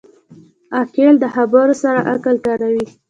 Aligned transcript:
عاقل 0.75 1.15
د 1.19 1.25
خبرو 1.35 1.73
سره 1.83 1.99
عقل 2.13 2.35
کاروي. 2.45 2.85